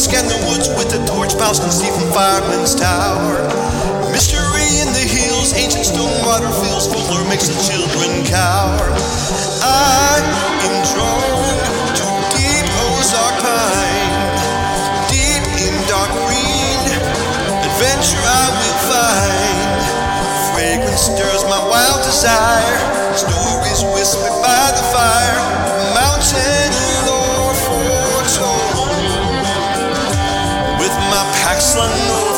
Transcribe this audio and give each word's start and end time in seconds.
scan 0.00 0.24
the 0.26 0.46
woods 0.48 0.68
with 0.80 0.88
the 0.88 0.98
torch, 1.04 1.36
can 1.36 1.70
see 1.70 1.90
from 1.92 2.08
fireman's 2.10 2.74
tower. 2.74 3.36
Mystery 4.10 4.80
in 4.80 4.88
the 4.96 5.19
hills, 5.50 5.62
ancient 5.62 5.86
stone 5.86 6.24
water 6.24 6.50
fills, 6.50 6.86
Fuller 6.86 7.28
makes 7.28 7.48
the 7.48 7.58
children 7.62 8.24
cower. 8.26 8.90
I 9.62 10.18
am 10.66 10.76
drawn 10.86 11.58
to 11.96 12.04
deep 12.36 12.66
Ozark 12.90 13.36
pine, 13.42 14.12
deep 15.10 15.44
in 15.58 15.74
dark 15.88 16.10
green 16.26 16.80
adventure 17.64 18.22
I 18.22 18.46
will 18.58 18.78
find. 18.90 19.80
Fragrance 20.54 21.00
stirs 21.00 21.44
my 21.44 21.60
wild 21.68 22.02
desire. 22.04 23.16
Stories 23.16 23.84
whispered 23.94 24.36
by 24.42 24.70
the 24.76 24.84
fire. 24.92 25.40
Mountain 25.94 26.70
lore 27.06 27.54
foretold. 27.66 28.90
With 30.78 30.94
my 31.10 31.22
pack 31.42 31.60
slung 31.60 32.29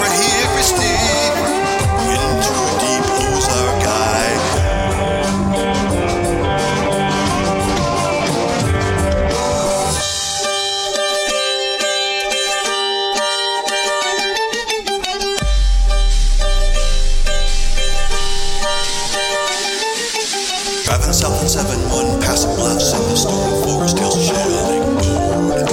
7-1, 21.53 22.25
past 22.25 22.49
bluffs 22.57 22.97
and 22.97 23.05
the 23.13 23.17
stone 23.17 23.63
forest 23.63 23.99
hills 23.99 24.25
shelling 24.25 24.89
mood. 24.97 25.69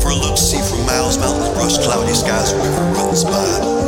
Overlooked 0.00 0.38
sea 0.38 0.64
for 0.64 0.80
miles, 0.88 1.18
mountains 1.18 1.52
brush, 1.52 1.76
cloudy 1.76 2.14
skies, 2.14 2.54
river 2.54 2.84
runs 2.96 3.24
by 3.24 3.44
road. 3.60 3.84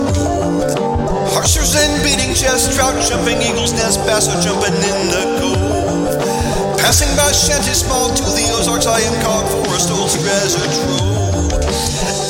And 1.77 2.03
beating 2.03 2.33
chests, 2.33 2.75
trout 2.77 2.95
jumping, 3.03 3.43
eagles 3.43 3.73
nest, 3.73 3.99
bass 4.07 4.29
are 4.29 4.41
jumping 4.41 4.73
in 4.73 4.99
the 5.13 5.23
cove. 5.41 6.79
Passing 6.79 7.11
by 7.17 7.33
shanty 7.33 7.75
small 7.75 8.09
to 8.09 8.23
the 8.23 8.45
Ozarks, 8.57 8.87
I 8.87 9.01
am 9.01 9.13
caught 9.23 9.49
forest 9.51 9.91
old 9.91 10.09
treasure 10.09 10.69
trove. 10.73 11.53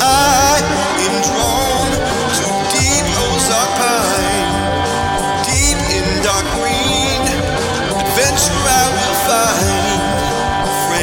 I 0.01 0.59
am 1.05 1.15
drawn 1.23 1.66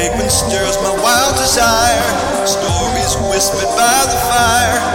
Fragrance 0.05 0.35
stirs 0.35 0.77
my 0.83 0.93
wild 1.01 1.35
desire. 1.35 2.45
Stories 2.45 3.17
whispered 3.27 3.69
by 3.75 4.05
the 4.05 4.17
fire. 4.29 4.94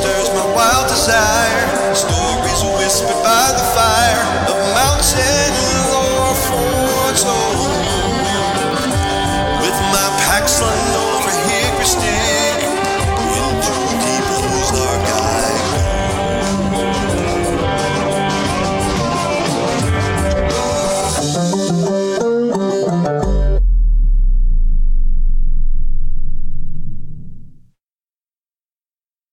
stirs 0.00 0.28
my 0.30 0.46
wild 0.54 0.88
desire. 0.88 1.94
Stories 1.94 2.62
whispered 2.76 3.22
by 3.22 3.52
the 3.56 3.64
fire. 3.74 3.95